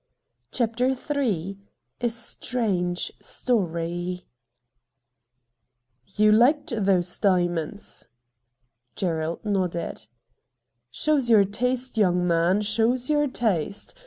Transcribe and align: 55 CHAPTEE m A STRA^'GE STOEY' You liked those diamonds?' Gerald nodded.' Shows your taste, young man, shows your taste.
55 0.51 0.97
CHAPTEE 1.05 1.49
m 1.61 1.67
A 2.01 2.05
STRA^'GE 2.07 3.11
STOEY' 3.21 4.25
You 6.17 6.31
liked 6.31 6.73
those 6.75 7.19
diamonds?' 7.19 8.07
Gerald 8.95 9.45
nodded.' 9.45 10.07
Shows 10.89 11.29
your 11.29 11.45
taste, 11.45 11.99
young 11.99 12.25
man, 12.25 12.61
shows 12.61 13.11
your 13.11 13.27
taste. 13.27 13.93